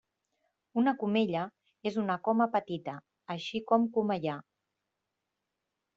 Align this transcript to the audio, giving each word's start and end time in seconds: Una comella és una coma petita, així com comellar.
Una 0.81 0.93
comella 1.01 1.43
és 1.91 1.99
una 2.05 2.17
coma 2.29 2.49
petita, 2.55 2.95
així 3.37 3.65
com 3.73 3.89
comellar. 3.99 4.43